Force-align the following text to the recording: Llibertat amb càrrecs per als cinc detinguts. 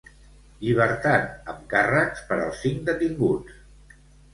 Llibertat 0.67 1.53
amb 1.53 1.61
càrrecs 1.75 2.27
per 2.33 2.41
als 2.41 2.67
cinc 2.67 2.85
detinguts. 2.93 4.07